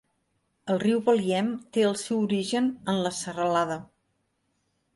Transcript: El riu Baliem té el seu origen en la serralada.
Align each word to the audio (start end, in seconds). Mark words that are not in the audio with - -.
El 0.75 0.79
riu 0.83 1.01
Baliem 1.09 1.51
té 1.77 1.85
el 1.89 1.93
seu 2.05 2.23
origen 2.29 2.71
en 2.95 3.05
la 3.05 3.15
serralada. 3.21 3.79